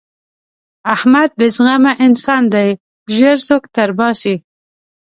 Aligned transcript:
احمد 0.93 1.29
بې 1.39 1.47
زغمه 1.55 1.93
انسان 2.05 2.43
دی؛ 2.53 2.69
ژر 3.15 3.37
سوک 3.47 3.63
تر 3.75 3.89
باسي. 3.97 4.35